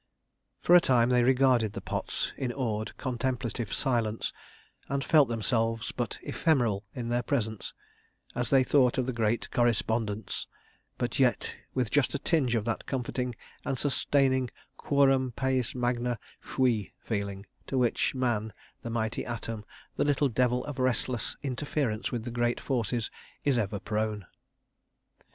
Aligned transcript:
For 0.63 0.73
a 0.75 0.81
time 0.81 1.09
they 1.09 1.21
regarded 1.21 1.73
the 1.73 1.79
pots 1.79 2.33
in 2.35 2.51
awed 2.51 2.97
contemplative 2.97 3.71
silence 3.71 4.33
and 4.89 5.03
felt 5.03 5.29
themselves 5.29 5.91
but 5.91 6.17
ephemeral 6.23 6.83
in 6.95 7.09
their 7.09 7.21
presence, 7.21 7.71
as 8.33 8.49
they 8.49 8.63
thought 8.63 8.97
of 8.97 9.05
the 9.05 9.13
Great 9.13 9.51
Correspondence, 9.51 10.47
but 10.97 11.19
yet 11.19 11.55
with 11.75 11.91
just 11.91 12.15
a 12.15 12.17
tinge 12.17 12.55
of 12.55 12.65
that 12.65 12.87
comforting 12.87 13.35
and 13.63 13.77
sustaining 13.77 14.49
quorum 14.75 15.33
pais 15.33 15.75
magna 15.75 16.17
fui 16.39 16.93
feeling, 17.03 17.45
to 17.67 17.77
which 17.77 18.15
Man, 18.15 18.53
the 18.81 18.89
Mighty 18.89 19.23
Atom, 19.23 19.63
the 19.97 20.03
little 20.03 20.29
devil 20.29 20.65
of 20.65 20.79
restless 20.79 21.37
interference 21.43 22.11
with 22.11 22.23
the 22.23 22.31
Great 22.31 22.59
Forces, 22.59 23.11
is 23.43 23.59
ever 23.59 23.77
prone. 23.79 24.25